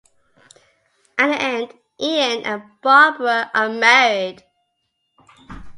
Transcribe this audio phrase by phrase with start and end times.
[1.19, 4.43] At the end, Ian and Barbara are married.